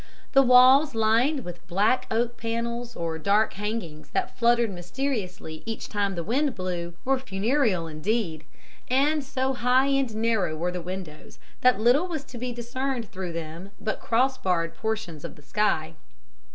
[0.31, 6.15] "The walls, lined with black oak panels, or dark hangings that fluttered mysteriously each time
[6.15, 8.43] the wind blew, were funereal indeed;
[8.89, 13.33] and so high and narrow were the windows, that little was to be discerned through
[13.33, 15.93] them but cross barred portions of the sky.